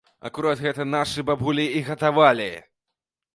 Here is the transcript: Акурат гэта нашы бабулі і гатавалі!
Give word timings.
Акурат 0.27 0.61
гэта 0.65 0.85
нашы 0.93 1.25
бабулі 1.29 1.67
і 1.81 1.85
гатавалі! 1.91 2.49